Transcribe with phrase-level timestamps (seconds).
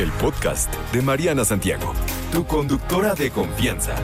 [0.00, 1.92] El podcast de Mariana Santiago,
[2.32, 3.94] tu conductora de confianza.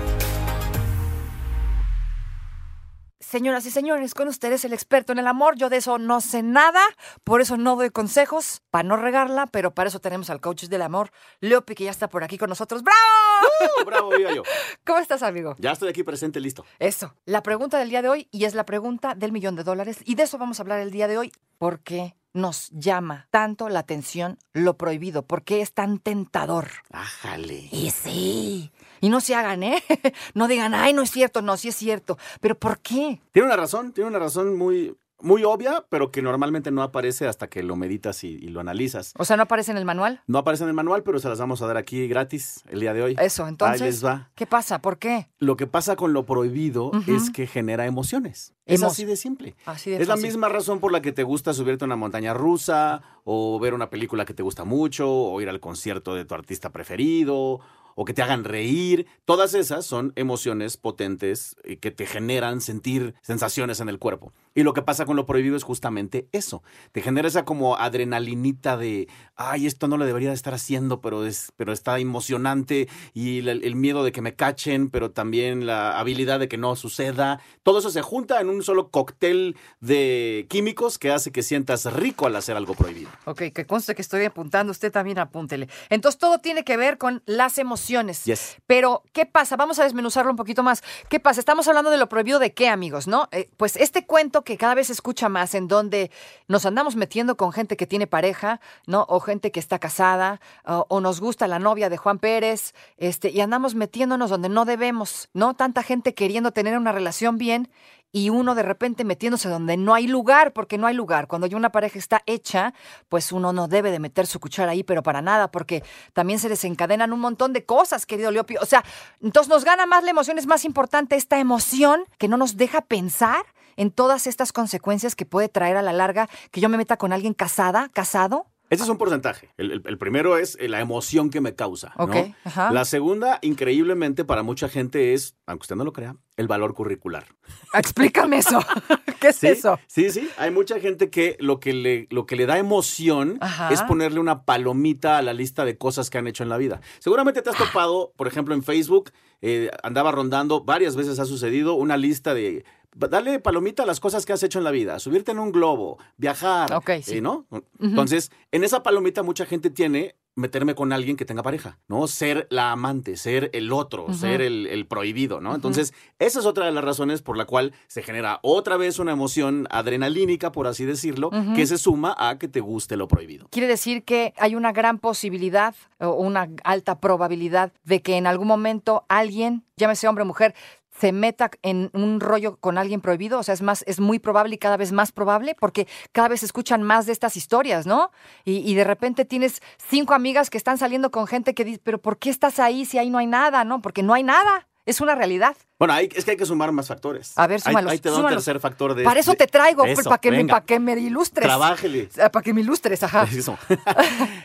[3.18, 5.56] Señoras y señores, con ustedes el experto en el amor.
[5.56, 6.82] Yo de eso no sé nada,
[7.24, 10.82] por eso no doy consejos, para no regarla, pero para eso tenemos al coach del
[10.82, 12.82] amor, Leopi, que ya está por aquí con nosotros.
[12.82, 13.80] ¡Bravo!
[13.80, 13.84] ¡Uh!
[13.86, 14.42] ¡Bravo, viva yo!
[14.84, 15.56] ¿Cómo estás, amigo?
[15.58, 16.66] Ya estoy aquí presente, listo.
[16.78, 20.00] Eso, la pregunta del día de hoy, y es la pregunta del millón de dólares,
[20.04, 21.32] y de eso vamos a hablar el día de hoy.
[21.56, 25.22] ¿Por qué nos llama tanto la atención lo prohibido?
[25.22, 26.68] ¿Por qué es tan tentador?
[26.90, 27.68] Ájale.
[27.72, 28.70] Y sí.
[29.00, 29.82] Y no se hagan, ¿eh?
[30.34, 32.18] No digan, ay, no es cierto, no, sí es cierto.
[32.40, 33.20] Pero ¿por qué?
[33.32, 37.48] Tiene una razón, tiene una razón muy, muy obvia, pero que normalmente no aparece hasta
[37.48, 39.12] que lo meditas y, y lo analizas.
[39.18, 40.22] O sea, ¿no aparece en el manual?
[40.26, 42.92] No aparece en el manual, pero se las vamos a dar aquí gratis el día
[42.92, 43.16] de hoy.
[43.18, 43.80] Eso, entonces.
[43.80, 44.30] Ahí les va.
[44.34, 44.80] ¿Qué pasa?
[44.80, 45.28] ¿Por qué?
[45.38, 48.54] Lo que pasa con lo prohibido es que genera emociones.
[48.66, 49.54] Es así de simple.
[49.64, 52.34] Así de Es la misma razón por la que te gusta subirte a una montaña
[52.34, 56.34] rusa, o ver una película que te gusta mucho, o ir al concierto de tu
[56.34, 57.60] artista preferido,
[57.96, 59.06] o que te hagan reír.
[59.24, 64.32] Todas esas son emociones potentes y que te generan sentir sensaciones en el cuerpo.
[64.54, 66.62] Y lo que pasa con lo prohibido es justamente eso.
[66.92, 71.26] Te genera esa como adrenalinita de, ay, esto no lo debería de estar haciendo, pero,
[71.26, 75.98] es, pero está emocionante y el, el miedo de que me cachen, pero también la
[75.98, 77.40] habilidad de que no suceda.
[77.62, 82.26] Todo eso se junta en un solo cóctel de químicos que hace que sientas rico
[82.26, 83.10] al hacer algo prohibido.
[83.24, 85.68] Ok, que conste que estoy apuntando, usted también apúntele.
[85.88, 87.85] Entonces todo tiene que ver con las emociones.
[88.24, 88.56] Yes.
[88.66, 89.56] Pero, ¿qué pasa?
[89.56, 90.82] Vamos a desmenuzarlo un poquito más.
[91.08, 91.40] ¿Qué pasa?
[91.40, 93.28] Estamos hablando de lo prohibido de qué, amigos, ¿no?
[93.32, 96.10] Eh, pues este cuento que cada vez se escucha más, en donde
[96.48, 99.06] nos andamos metiendo con gente que tiene pareja, ¿no?
[99.08, 103.30] O gente que está casada, o, o nos gusta la novia de Juan Pérez, este,
[103.30, 105.54] y andamos metiéndonos donde no debemos, ¿no?
[105.54, 107.68] Tanta gente queriendo tener una relación bien
[108.16, 111.26] y uno de repente metiéndose donde no hay lugar, porque no hay lugar.
[111.26, 112.72] Cuando ya una pareja está hecha,
[113.10, 115.84] pues uno no debe de meter su cuchara ahí, pero para nada, porque
[116.14, 118.56] también se desencadenan un montón de cosas, querido Leopi.
[118.56, 118.82] O sea,
[119.20, 122.80] entonces nos gana más la emoción, es más importante esta emoción que no nos deja
[122.80, 123.44] pensar
[123.76, 127.12] en todas estas consecuencias que puede traer a la larga que yo me meta con
[127.12, 128.46] alguien casada, casado.
[128.68, 129.50] Ese es un porcentaje.
[129.56, 131.92] El, el- el primero es eh, la emoción que me causa.
[131.98, 132.08] ¿no?
[132.44, 132.72] Ajá.
[132.72, 137.26] La segunda, increíblemente, para mucha gente es, aunque usted no lo crea, el valor curricular.
[137.74, 138.58] Explícame eso.
[139.20, 139.46] ¿Qué es ¿Sí?
[139.48, 139.78] eso?
[139.86, 140.28] Sí, sí.
[140.36, 143.70] Hay mucha gente que lo que le, lo que le da emoción Ajá.
[143.72, 146.80] es ponerle una palomita a la lista de cosas que han hecho en la vida.
[146.98, 149.12] Seguramente te has topado, por ejemplo, en Facebook,
[149.42, 152.64] eh, andaba rondando, varias veces ha sucedido, una lista de.
[152.98, 155.98] Dale palomita a las cosas que has hecho en la vida, subirte en un globo,
[156.16, 157.18] viajar, Ok, sí.
[157.18, 157.46] eh, ¿no?
[157.80, 162.06] Entonces, en esa palomita mucha gente tiene meterme con alguien que tenga pareja, ¿no?
[162.06, 165.54] Ser la amante, ser el otro, ser el, el prohibido, ¿no?
[165.54, 169.12] Entonces, esa es otra de las razones por la cual se genera otra vez una
[169.12, 173.48] emoción adrenalínica, por así decirlo, que se suma a que te guste lo prohibido.
[173.50, 178.46] Quiere decir que hay una gran posibilidad o una alta probabilidad de que en algún
[178.48, 180.54] momento alguien, llámese hombre o mujer,
[180.98, 184.54] se meta en un rollo con alguien prohibido, o sea, es más, es muy probable
[184.54, 188.10] y cada vez más probable, porque cada vez se escuchan más de estas historias, ¿no?
[188.44, 192.00] Y, y de repente tienes cinco amigas que están saliendo con gente que dice, pero
[192.00, 193.82] ¿por qué estás ahí si ahí no hay nada, no?
[193.82, 195.56] Porque no hay nada, es una realidad.
[195.78, 197.32] Bueno, hay- es que hay que sumar más factores.
[197.36, 199.04] A ver, Ahí- súmalos, Ahí, te da un tercer factor de...
[199.04, 201.44] Para eso te traigo, Eso, para que, me, que ilustres.
[201.46, 202.08] Trabájele.
[202.32, 203.24] Para que me ilustres, ajá.
[203.30, 203.58] Eso.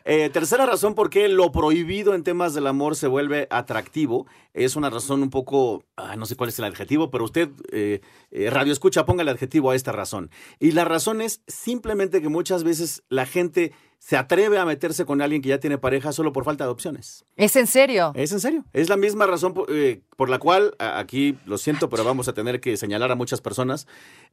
[0.04, 4.76] Eh, tercera razón por qué lo prohibido en temas del amor se vuelve atractivo es
[4.76, 8.50] una razón un poco, ah, no sé cuál es el adjetivo, pero usted, eh, eh,
[8.50, 10.30] radio escucha, ponga el adjetivo a esta razón.
[10.60, 15.22] Y la razón es simplemente que muchas veces la gente se atreve a meterse con
[15.22, 17.24] alguien que ya tiene pareja solo por falta de opciones.
[17.38, 18.12] ¿Es en serio?
[18.16, 18.66] Es en serio.
[18.74, 22.28] Es la misma razón por, eh, por la cual, a- aquí lo siento, pero vamos
[22.28, 23.88] a tener que señalar a muchas personas.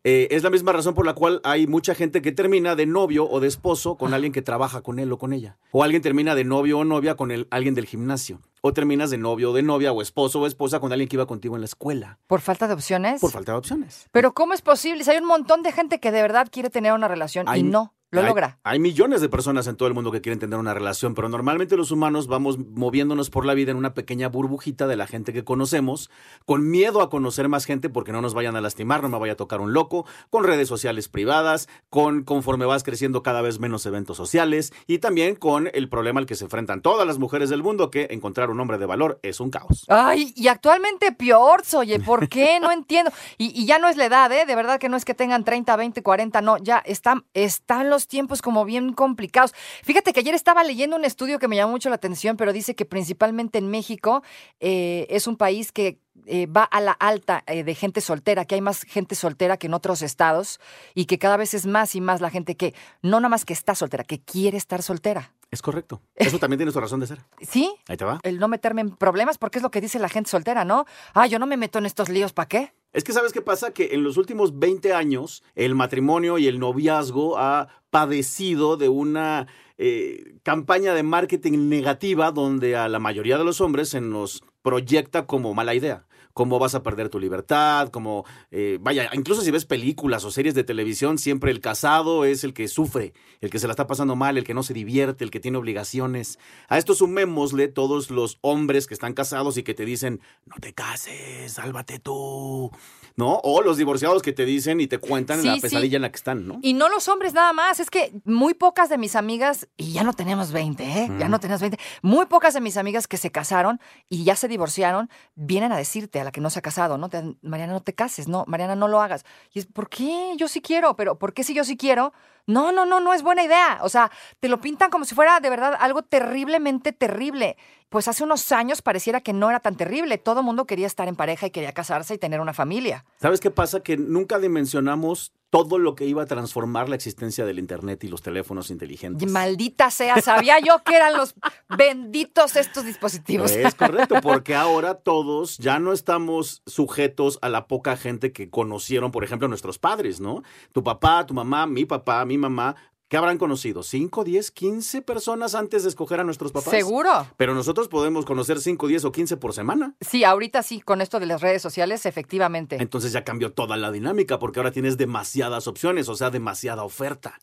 [0.05, 3.29] eh, es la misma razón por la cual hay mucha gente que termina de novio
[3.29, 5.59] o de esposo con alguien que trabaja con él o con ella.
[5.73, 8.41] O alguien termina de novio o novia con el, alguien del gimnasio.
[8.61, 11.27] O terminas de novio o de novia o esposo o esposa con alguien que iba
[11.27, 12.19] contigo en la escuela.
[12.27, 13.21] ¿Por falta de opciones?
[13.21, 14.09] Por falta de opciones.
[14.11, 15.05] Pero ¿cómo es posible?
[15.05, 17.63] Si hay un montón de gente que de verdad quiere tener una relación Hay, y
[17.63, 17.95] no.
[18.11, 18.59] Lo Hay- logra.
[18.65, 21.77] Hay millones de personas en todo el mundo que quieren tener una relación, pero normalmente
[21.77, 25.45] los humanos vamos moviéndonos por la vida en una pequeña burbujita de la gente que
[25.45, 26.11] conocemos,
[26.47, 29.35] con miedo a conocer más gente porque no nos vayan a lastimar, no me vaya
[29.35, 33.85] a tocar un loco, con redes sociales privadas, con conforme vas creciendo cada vez menos
[33.87, 37.63] eventos sociales y también con el problema al que se enfrentan todas las mujeres del
[37.63, 39.85] mundo que encontrar un hombre de valor es un caos.
[39.89, 42.59] Ay, y actualmente peor, oye, ¿por qué?
[42.69, 43.11] No entiendo.
[43.37, 44.45] Y, y ya no es la edad, ¿eh?
[44.47, 47.98] De verdad que no es que tengan 30, 20, 40, no, ya están, están los
[48.07, 49.55] tiempos como bien complicados.
[49.83, 52.75] Fíjate que ayer estaba leyendo un estudio que me llamó mucho la atención, pero dice
[52.75, 54.23] que principalmente en México
[54.61, 58.55] eh, es un país que eh, va a la alta eh, de gente soltera, que
[58.55, 60.61] hay más gente soltera que en otros estados
[60.95, 63.53] y que cada vez es más y más la gente que no nada más que
[63.53, 65.33] está soltera, que quiere estar soltera.
[65.51, 66.03] Es correcto.
[66.15, 67.21] Eso también tiene su razón de ser.
[67.41, 67.75] ¿Sí?
[67.89, 68.21] Ahí te va.
[68.23, 70.85] El no meterme en problemas, porque es lo que dice la gente soltera, ¿no?
[71.15, 72.73] Ah, yo no me meto en estos líos, ¿para qué?
[72.93, 76.59] Es que sabes qué pasa, que en los últimos 20 años el matrimonio y el
[76.59, 79.47] noviazgo ha padecido de una
[79.79, 85.27] eh, campaña de marketing negativa donde a la mayoría de los hombres se nos proyecta
[85.27, 86.08] como mala idea.
[86.39, 90.55] Cómo vas a perder tu libertad, como, eh, vaya, incluso si ves películas o series
[90.55, 94.15] de televisión, siempre el casado es el que sufre, el que se la está pasando
[94.15, 96.39] mal, el que no se divierte, el que tiene obligaciones.
[96.69, 100.73] A esto sumémosle todos los hombres que están casados y que te dicen, no te
[100.75, 102.71] cases, sálvate tú,
[103.17, 103.41] ¿no?
[103.43, 105.61] O los divorciados que te dicen y te cuentan Sí, la sí.
[105.63, 106.61] pesadilla en la que están, ¿no?
[106.63, 110.05] Y no los hombres nada más, es que muy pocas de mis amigas, y ya
[110.05, 111.11] no tenemos 20, ¿eh?
[111.19, 114.47] Ya no tenemos 20, muy pocas de mis amigas que se casaron y ya se
[114.47, 117.09] divorciaron, vienen a decirte a la que no se ha casado, ¿no?
[117.09, 119.25] Te- Mariana, no te cases, no, Mariana, no lo hagas.
[119.53, 120.35] Y es, ¿por qué?
[120.37, 122.13] Yo sí quiero, pero ¿por qué si yo sí quiero?
[122.47, 123.79] No, no, no, no es buena idea.
[123.83, 124.11] O sea,
[124.41, 127.57] te lo pintan como si fuera de verdad algo terriblemente terrible.
[127.89, 130.19] Pues hace unos años pareciera que no era tan terrible.
[130.19, 133.05] Todo el mundo quería estar en pareja y quería casarse y tener una familia.
[133.21, 133.81] ¿Sabes qué pasa?
[133.81, 138.21] Que nunca dimensionamos todo lo que iba a transformar la existencia del Internet y los
[138.21, 139.31] teléfonos inteligentes.
[139.31, 141.35] Maldita sea, sabía yo que eran los
[141.77, 143.51] benditos estos dispositivos.
[143.53, 149.11] Es correcto, porque ahora todos ya no estamos sujetos a la poca gente que conocieron,
[149.11, 150.43] por ejemplo, nuestros padres, ¿no?
[150.73, 152.77] Tu papá, tu mamá, mi papá, mi mamá,
[153.09, 153.83] ¿qué habrán conocido?
[153.83, 156.71] ¿5, 10, 15 personas antes de escoger a nuestros papás?
[156.71, 157.27] Seguro.
[157.37, 159.95] Pero nosotros podemos conocer 5, 10 o 15 por semana.
[160.01, 162.77] Sí, ahorita sí, con esto de las redes sociales, efectivamente.
[162.81, 167.39] Entonces ya cambió toda la dinámica porque ahora tienes demasiadas opciones, o sea, demasiada oferta.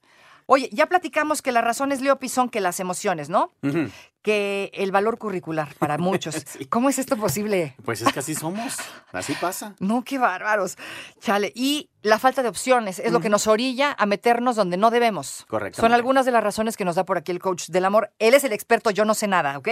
[0.48, 3.52] Oye, ya platicamos que las razones, Leopi, son que las emociones, ¿no?
[4.22, 6.36] Que el valor curricular para muchos.
[6.46, 6.66] Sí.
[6.66, 7.76] ¿Cómo es esto posible?
[7.84, 8.78] Pues es que así somos,
[9.12, 9.76] así pasa.
[9.80, 10.78] No, qué bárbaros.
[11.20, 11.52] Chale.
[11.56, 15.46] Y la falta de opciones es lo que nos orilla a meternos donde no debemos.
[15.48, 15.82] Correctamente.
[15.82, 18.12] Son algunas de las razones que nos da por aquí el coach del amor.
[18.20, 19.70] Él es el experto, yo no sé nada, ¿ok?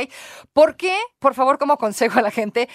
[0.54, 0.98] ¿Por qué?
[1.20, 2.68] Por favor, como consejo a la gente,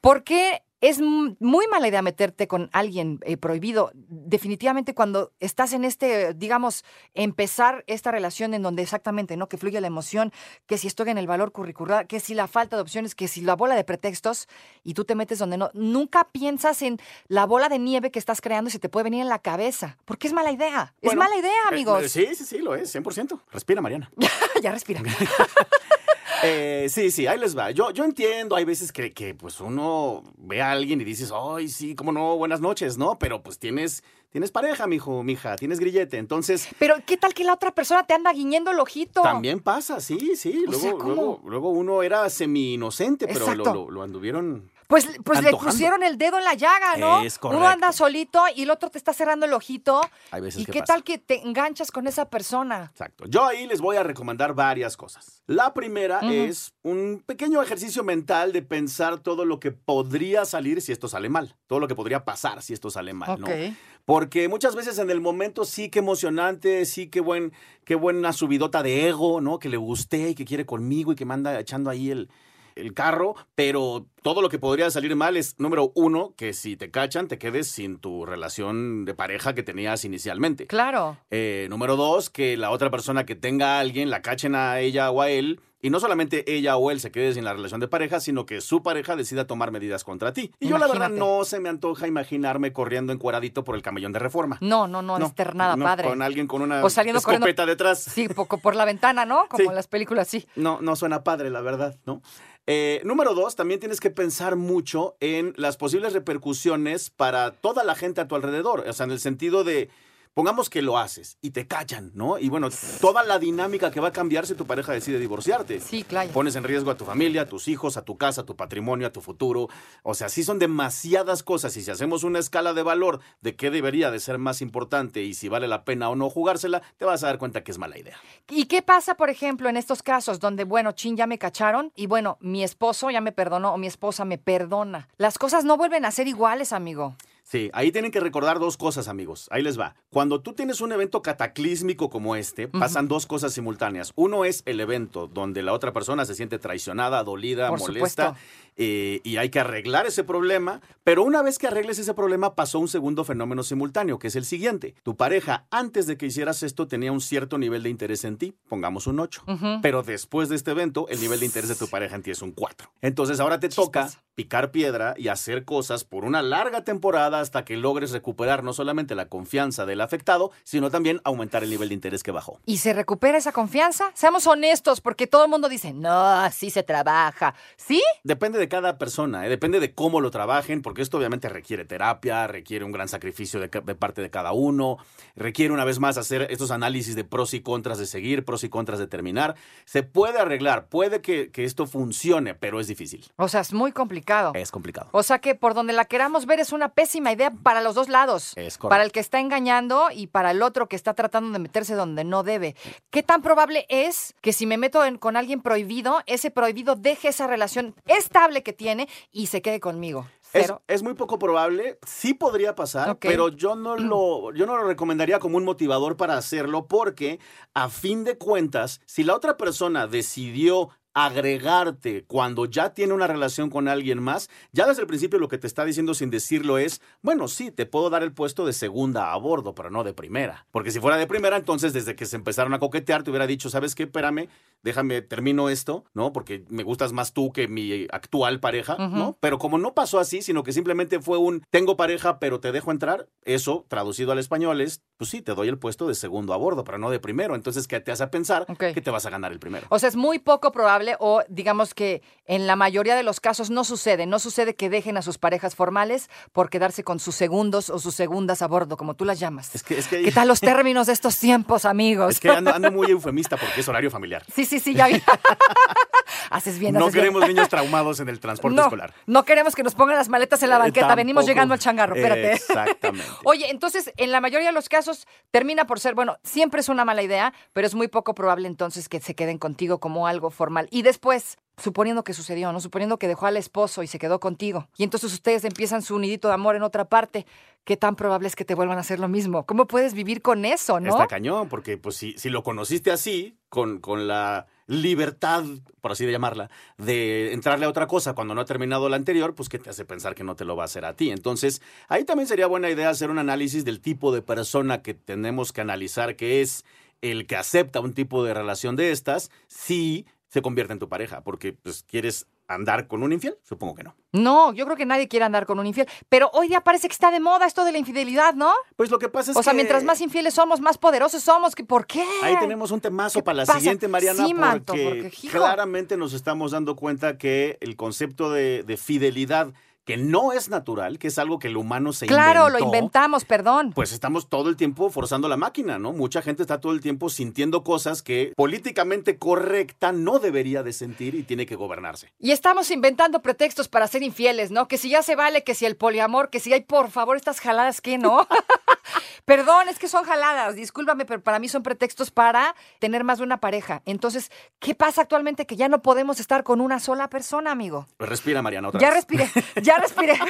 [0.00, 3.90] ¿por qué es muy mala idea meterte con alguien eh, prohibido?
[3.94, 6.84] Definitivamente cuando estás en este, digamos,
[7.14, 9.48] empezar esta relación en donde exactamente, ¿no?
[9.48, 10.32] Que fluye la emoción,
[10.66, 13.40] que si estoy en el valor curricular, que si la falta de opciones, que si
[13.40, 14.48] la bola de pretextos
[14.82, 18.40] y tú te metes donde no, nunca piensas en la bola de nieve que estás
[18.40, 19.98] creando y se te puede venir en la cabeza.
[20.04, 20.94] Porque es mala idea.
[21.00, 22.04] es mala idea, eh, amigos.
[22.04, 23.40] eh, sí, sí, sí, lo es, 100%.
[23.50, 24.10] Respira, Mariana.
[24.62, 25.02] ya respira.
[26.44, 27.70] Eh, sí, sí, ahí les va.
[27.70, 31.68] Yo, yo entiendo, hay veces que, que, pues uno ve a alguien y dices, ay,
[31.68, 33.18] sí, cómo no, buenas noches, ¿no?
[33.18, 36.18] Pero pues tienes, tienes pareja, mijo, mija, tienes grillete.
[36.18, 39.22] Entonces, Pero ¿qué tal que la otra persona te anda guiñendo el ojito?
[39.22, 40.64] también pasa, sí, sí.
[40.66, 44.70] O Luego, luego, luego uno era semi-inocente, pero lo- lo anduvieron.
[44.88, 47.22] Pues, pues le pusieron el dedo en la llaga, ¿no?
[47.22, 47.66] Es Uno correcto.
[47.66, 50.00] anda solito y el otro te está cerrando el ojito.
[50.30, 50.94] Hay veces ¿Y que qué pasa.
[50.94, 52.90] tal que te enganchas con esa persona?
[52.92, 53.24] Exacto.
[53.26, 55.42] Yo ahí les voy a recomendar varias cosas.
[55.46, 60.92] La primera es un pequeño ejercicio mental de pensar todo lo que podría salir si
[60.92, 63.46] esto sale mal, todo lo que podría pasar si esto sale mal, ¿no?
[63.46, 63.74] Ok.
[64.04, 67.52] Porque muchas veces en el momento sí que emocionante, sí que buen,
[67.84, 69.58] qué buena subidota de ego, ¿no?
[69.58, 72.30] Que le guste y que quiere conmigo y que me anda echando ahí el,
[72.76, 76.90] el carro, pero todo lo que podría salir mal es, número uno, que si te
[76.90, 80.66] cachan, te quedes sin tu relación de pareja que tenías inicialmente.
[80.66, 81.16] Claro.
[81.30, 85.10] Eh, número dos, que la otra persona que tenga a alguien la cachen a ella
[85.10, 85.60] o a él.
[85.82, 88.60] Y no solamente ella o él se quede sin la relación de pareja, sino que
[88.60, 90.50] su pareja decida tomar medidas contra ti.
[90.58, 94.18] Y yo la verdad no se me antoja imaginarme corriendo encueradito por el camellón de
[94.18, 94.58] reforma.
[94.62, 96.08] No, no, no, no estar nada no, padre.
[96.08, 98.02] Con alguien con una O saliendo corriendo- escopeta detrás.
[98.02, 99.46] Sí, poco por la ventana, ¿no?
[99.48, 99.68] Como Sí.
[99.68, 100.46] en las películas, sí.
[100.56, 102.20] No, no suena padre, la verdad, ¿no?
[102.66, 107.94] Eh, número dos, también tienes que pensar mucho en las posibles repercusiones para toda la
[107.94, 108.84] gente a tu alrededor.
[108.88, 109.88] O sea, en el sentido de,
[110.36, 112.38] Pongamos que lo haces y te cachan, ¿no?
[112.38, 112.68] Y bueno,
[113.00, 115.80] toda la dinámica que va a cambiar si tu pareja decide divorciarte.
[115.80, 116.30] Sí, claro.
[116.30, 119.06] Pones en riesgo a tu familia, a tus hijos, a tu casa, a tu patrimonio,
[119.06, 119.70] a tu futuro.
[120.02, 121.74] O sea, sí son demasiadas cosas.
[121.78, 125.32] Y si hacemos una escala de valor de qué debería de ser más importante y
[125.32, 127.98] si vale la pena o no jugársela, te vas a dar cuenta que es mala
[127.98, 128.18] idea.
[128.50, 132.08] ¿Y qué pasa, por ejemplo, en estos casos donde, bueno, chin, ya me cacharon y
[132.08, 135.08] bueno, mi esposo ya me perdonó o mi esposa me perdona?
[135.16, 137.16] Las cosas no vuelven a ser iguales, amigo.
[137.48, 139.46] Sí, ahí tienen que recordar dos cosas, amigos.
[139.52, 139.94] Ahí les va.
[140.10, 144.12] Cuando tú tienes un evento cataclísmico como este, pasan dos cosas simultáneas.
[144.16, 148.30] Uno es el evento donde la otra persona se siente traicionada, dolida, Por molesta.
[148.30, 148.46] supuesto.
[148.76, 152.78] Eh, y hay que arreglar ese problema, pero una vez que arregles ese problema pasó
[152.78, 154.94] un segundo fenómeno simultáneo, que es el siguiente.
[155.02, 158.54] Tu pareja, antes de que hicieras esto, tenía un cierto nivel de interés en ti,
[158.68, 159.44] pongamos un 8,
[159.82, 162.42] pero después de este evento, el nivel de interés de tu pareja en ti es
[162.42, 162.90] un 4.
[163.00, 167.76] Entonces ahora te toca picar piedra y hacer cosas por una larga temporada hasta que
[167.76, 172.22] logres recuperar no solamente la confianza del afectado, sino también aumentar el nivel de interés
[172.22, 172.60] que bajó.
[172.66, 174.10] ¿Y se recupera esa confianza?
[174.14, 177.54] Seamos honestos, porque todo el mundo dice, no, así se trabaja.
[177.76, 178.02] ¿Sí?
[178.24, 179.48] Depende de cada persona, ¿eh?
[179.48, 183.68] depende de cómo lo trabajen, porque esto obviamente requiere terapia, requiere un gran sacrificio de,
[183.68, 184.98] parte de cada uno,
[185.34, 188.68] requiere una vez más hacer estos análisis de pros y contras de seguir, pros y
[188.68, 189.54] contras de terminar.
[189.84, 193.24] Se puede arreglar, puede que, que esto funcione, pero es difícil.
[193.36, 194.52] O sea, es muy complicado.
[194.54, 195.08] Es complicado.
[195.12, 198.08] O sea que por donde la queramos ver es una pésima idea para los dos
[198.08, 198.52] lados.
[198.56, 198.88] Es correcto.
[198.88, 202.24] Para el que está engañando y para el otro que está tratando de meterse donde
[202.24, 202.74] no debe.
[203.10, 207.28] ¿Qué tan probable es que si me meto en- con alguien prohibido, ese prohibido deje
[207.28, 210.26] esa relación estable que tiene y se quede conmigo?
[210.52, 214.84] Es, es muy poco probable, sí podría pasar, pero yo no, lo, yo no lo
[214.84, 217.38] recomendaría como un motivador para hacerlo porque
[217.74, 223.70] a fin de cuentas, si la otra persona decidió agregarte cuando ya tiene una relación
[223.70, 227.00] con alguien más, ya desde el principio lo que te está diciendo sin decirlo es,
[227.22, 230.66] bueno, sí, te puedo dar el puesto de segunda a bordo, pero no de primera.
[230.70, 233.70] Porque si fuera de primera, entonces desde que se empezaron a coquetear, te hubiera dicho,
[233.70, 234.02] ¿sabes qué?
[234.02, 234.48] Espérame,
[234.82, 236.34] déjame, termino esto, ¿no?
[236.34, 239.38] Porque me gustas más tú que mi actual pareja, ¿no?
[239.40, 242.90] Pero como no pasó así, sino que simplemente fue un, tengo pareja, pero te dejo
[242.90, 246.58] entrar, eso, traducido al español, es, pues sí, te doy el puesto de segundo a
[246.58, 247.54] bordo, pero no de primero.
[247.54, 249.86] Entonces, ¿qué te hace pensar que te vas a ganar el primero?
[249.88, 253.70] O sea, es muy poco probable o digamos que en la mayoría de los casos
[253.70, 254.26] no sucede.
[254.26, 258.14] No sucede que dejen a sus parejas formales por quedarse con sus segundos o sus
[258.14, 259.74] segundas a bordo, como tú las llamas.
[259.74, 262.34] Es que, es que, ¿Qué tal los términos de estos tiempos, amigos?
[262.34, 264.44] es que ando, ando muy eufemista porque es horario familiar.
[264.52, 265.22] Sí, sí, sí, ya vi.
[266.50, 267.24] haces bien, No haces bien.
[267.26, 269.14] queremos niños traumados en el transporte no, escolar.
[269.26, 271.14] no queremos que nos pongan las maletas en la Eh, banqueta.
[271.14, 272.52] Venimos llegando al changarro, espérate.
[272.52, 273.26] Exactamente.
[273.44, 277.04] Oye, entonces, en la mayoría de los casos termina por ser, bueno, siempre es una
[277.04, 280.88] mala idea, pero es muy poco probable entonces que se queden contigo como algo formal.
[280.90, 282.80] Y después, suponiendo que sucedió, ¿no?
[282.80, 284.88] Suponiendo que dejó al esposo y se quedó contigo.
[284.96, 287.46] Y entonces ustedes empiezan su nidito de amor en otra parte.
[287.84, 289.64] ¿Qué tan probable es que te vuelvan a hacer lo mismo?
[289.64, 291.10] ¿Cómo puedes vivir con eso, no?
[291.10, 295.62] Está cañón, porque pues si, si lo conociste así, con, con la libertad,
[296.00, 299.54] por así de llamarla, de entrarle a otra cosa cuando no ha terminado la anterior,
[299.54, 301.30] pues ¿qué te hace pensar que no te lo va a hacer a ti?
[301.30, 305.74] Entonces, ahí también sería buena idea hacer un análisis del tipo de persona que tenemos
[305.74, 306.86] que analizar, que es
[307.20, 311.42] el que acepta un tipo de relación de estas, si se convierte en tu pareja,
[311.42, 314.16] porque pues quieres andar con un infiel, supongo que no.
[314.36, 316.08] No, yo creo que nadie quiere andar con un infiel.
[316.28, 318.72] Pero hoy día parece que está de moda esto de la infidelidad, ¿no?
[318.96, 319.76] Pues lo que pasa es o sea, que...
[319.76, 321.74] mientras más infieles somos, más poderosos somos.
[321.74, 322.24] ¿Qué- ¿Por qué?
[322.42, 323.78] Ahí tenemos un temazo ¿Qué para la pasa?
[323.78, 328.96] siguiente, Mariana, Sí, Manto, porque, claramente nos estamos dando cuenta que el concepto de, de
[328.96, 329.72] fidelidad,
[330.06, 333.44] que no es natural, que es algo que el humano se Claro, lo inventó, inventamos,
[333.44, 333.92] perdón.
[333.92, 336.12] Pues estamos todo el tiempo forzando la máquina, ¿no?
[336.12, 341.34] Mucha gente está todo el tiempo sintiendo cosas que políticamente correcta no debería de sentir
[341.34, 342.32] y tiene que gobernarse.
[342.38, 344.86] Y estamos inventando pretextos para ser infieles, ¿no?
[344.86, 347.58] Que si ya se vale, que si el poliamor, que si hay, por favor, estas
[347.58, 348.46] jaladas, ¿qué no?
[349.44, 353.44] Perdón, es que son jaladas, discúlpame, pero para mí son pretextos para tener más de
[353.44, 354.02] una pareja.
[354.04, 358.06] Entonces, ¿qué pasa actualmente que ya no podemos estar con una sola persona, amigo?
[358.18, 359.16] Respira, Mariana, otra Ya vez.
[359.16, 359.48] respiré,
[359.82, 360.38] ya respiré.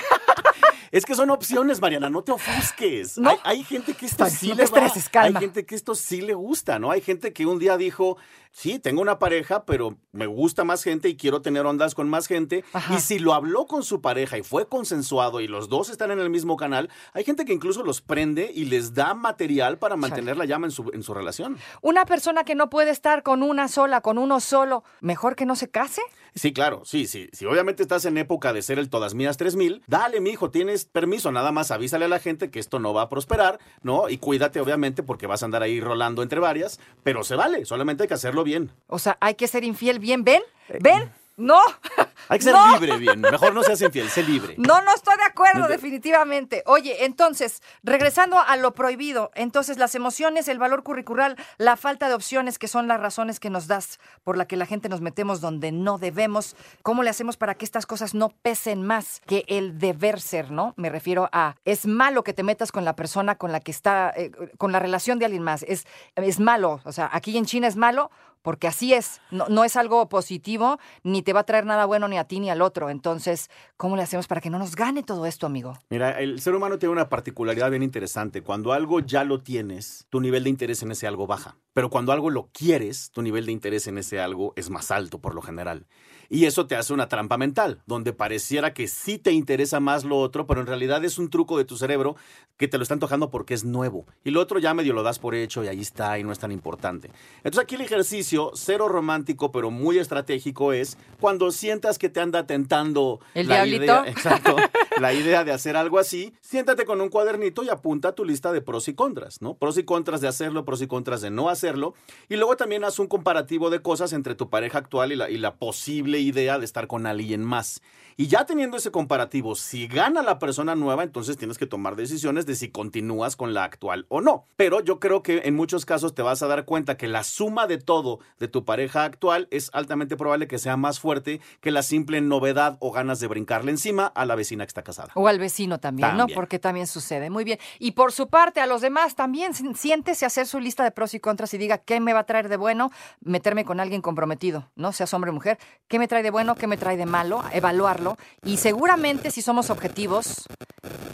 [0.92, 3.18] Es que son opciones, Mariana, no te ofusques.
[3.18, 3.30] No.
[3.30, 4.86] Hay, hay gente que esto sí no le va.
[4.86, 5.10] estreses.
[5.14, 6.90] Hay gente que esto sí le gusta, ¿no?
[6.90, 8.16] Hay gente que un día dijo,
[8.52, 12.26] sí, tengo una pareja, pero me gusta más gente y quiero tener ondas con más
[12.26, 12.64] gente.
[12.72, 12.94] Ajá.
[12.94, 16.20] Y si lo habló con su pareja y fue consensuado y los dos están en
[16.20, 20.36] el mismo canal, hay gente que incluso los prende y les da material para mantener
[20.36, 21.58] la llama en su, en su relación.
[21.82, 25.56] Una persona que no puede estar con una sola, con uno solo, mejor que no
[25.56, 26.00] se case.
[26.36, 27.30] Sí, claro, sí, sí.
[27.32, 31.32] Si obviamente estás en época de ser el todas mías 3000, dale, mijo, tienes permiso,
[31.32, 34.10] nada más avísale a la gente que esto no va a prosperar, ¿no?
[34.10, 38.02] Y cuídate, obviamente, porque vas a andar ahí rolando entre varias, pero se vale, solamente
[38.02, 38.70] hay que hacerlo bien.
[38.86, 40.42] O sea, hay que ser infiel bien, ¿ven?
[40.80, 41.10] ¿Ven?
[41.36, 41.60] No,
[42.28, 42.72] Hay que ser No.
[42.72, 43.20] libre, bien.
[43.20, 44.54] Mejor no seas infiel, sé libre.
[44.58, 46.62] No, no estoy de acuerdo, No te- definitivamente.
[46.66, 52.14] Oye, entonces, regresando a lo prohibido, entonces las emociones, el valor curricular, la falta de
[52.14, 55.40] opciones, que son las razones que nos das por la que la gente nos metemos
[55.40, 59.78] donde no debemos, ¿cómo le hacemos para que estas cosas no pesen más que el
[59.78, 60.74] deber ser, no?
[60.76, 64.12] Me refiero a, es malo que te metas con la persona con la que está,
[64.16, 67.68] eh, con la relación de alguien más, es, es malo, o sea, aquí en China
[67.68, 68.10] es malo
[68.46, 72.16] porque así es, no, es algo positivo, ni te va a traer nada bueno ni
[72.16, 72.90] a ti ni al otro.
[72.90, 75.76] Entonces, ¿cómo le hacemos para que no nos gane todo esto, amigo?
[75.90, 78.42] Mira, el ser humano tiene una particularidad bien interesante.
[78.42, 81.56] Cuando algo ya lo tienes, tu nivel de interés en ese algo baja.
[81.72, 85.18] Pero cuando algo lo quieres, tu nivel de interés en ese algo es más alto
[85.18, 85.88] por lo general.
[86.28, 90.18] Y eso te hace una trampa mental, donde pareciera que sí te interesa más lo
[90.18, 92.16] otro, pero en realidad es un truco de tu cerebro
[92.56, 94.06] que te lo está antojando porque es nuevo.
[94.24, 96.38] Y lo otro ya medio lo das por hecho y ahí está y no es
[96.38, 97.10] tan importante.
[97.38, 102.46] Entonces aquí el ejercicio, cero romántico, pero muy estratégico, es cuando sientas que te anda
[102.46, 103.84] tentando ¿El la diablito?
[103.84, 104.56] idea, exacto,
[105.00, 108.60] la idea de hacer algo así, siéntate con un cuadernito y apunta tu lista de
[108.60, 109.54] pros y contras, ¿no?
[109.54, 111.94] Pros y contras de hacerlo, pros y contras de no hacerlo.
[112.28, 115.38] Y luego también haz un comparativo de cosas entre tu pareja actual y la, y
[115.38, 117.82] la posible idea de estar con alguien más.
[118.18, 122.46] Y ya teniendo ese comparativo, si gana la persona nueva, entonces tienes que tomar decisiones
[122.46, 124.46] de si continúas con la actual o no.
[124.56, 127.66] Pero yo creo que en muchos casos te vas a dar cuenta que la suma
[127.66, 131.82] de todo de tu pareja actual es altamente probable que sea más fuerte que la
[131.82, 135.10] simple novedad o ganas de brincarle encima a la vecina que está casada.
[135.14, 136.26] O al vecino también, ¿no?
[136.28, 137.28] Porque también sucede.
[137.28, 137.58] Muy bien.
[137.78, 140.90] Y por su parte, a los demás también, si- siéntese a hacer su lista de
[140.92, 142.90] pros y contras y diga qué me va a traer de bueno
[143.20, 144.92] meterme con alguien comprometido, ¿no?
[144.92, 145.58] Seas hombre o mujer.
[145.88, 146.54] ¿Qué me trae de bueno?
[146.54, 147.42] ¿Qué me trae de malo?
[147.52, 148.16] Evaluarlo.
[148.44, 150.46] Y seguramente, si somos objetivos,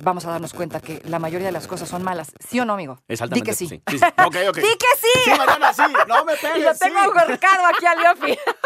[0.03, 2.33] vamos a darnos cuenta que la mayoría de las cosas son malas.
[2.47, 2.99] ¿Sí o no, amigo?
[3.09, 3.67] Es Di que sí.
[3.69, 3.97] sí, sí.
[4.25, 4.35] Ok.
[4.55, 5.09] Di que sí.
[5.25, 5.83] Sí, Mariana, sí.
[6.09, 7.09] No me pegues, Y lo tengo sí.
[7.19, 8.39] ahorcado aquí a Leopi.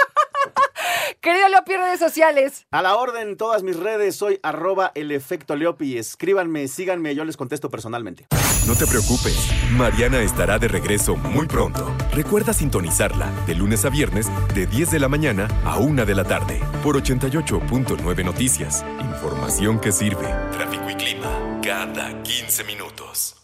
[1.26, 2.68] Querido Leopi, redes sociales.
[2.70, 5.98] A la orden, en todas mis redes, soy arroba el efecto Leopi.
[5.98, 8.28] Escríbanme, síganme, yo les contesto personalmente.
[8.68, 9.36] No te preocupes,
[9.72, 11.92] Mariana estará de regreso muy pronto.
[12.12, 16.22] Recuerda sintonizarla de lunes a viernes de 10 de la mañana a 1 de la
[16.22, 18.84] tarde por 88.9 Noticias.
[19.00, 20.28] Información que sirve.
[20.52, 23.36] Tráfico y clima cada 15 minutos.